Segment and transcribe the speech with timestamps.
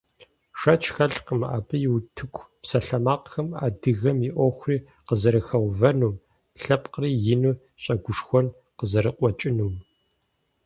[0.59, 4.77] Шэч хэлъкъым, абы и утыку псалъэмакъхэм адыгэм и Ӏуэхури
[5.07, 6.15] къызэрыхэувэнум,
[6.61, 7.51] лъэпкъри ину
[7.83, 9.73] щӀэгушхуэн къызэрыкъуэкӀынум.